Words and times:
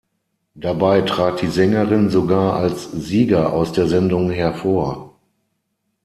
Dabei 0.55 1.01
trat 1.01 1.43
die 1.43 1.47
Sängerin 1.49 2.09
sogar 2.09 2.55
als 2.55 2.89
Sieger 2.91 3.53
aus 3.53 3.71
der 3.71 3.85
Sendung 3.85 4.31
hervor. 4.31 5.15